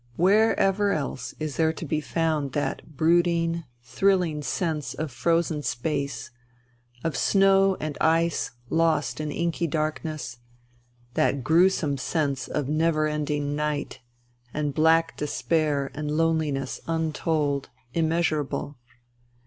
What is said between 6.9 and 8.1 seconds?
of snow and